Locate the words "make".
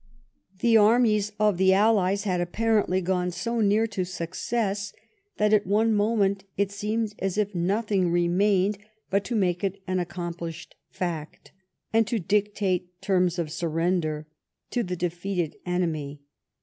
9.35-9.63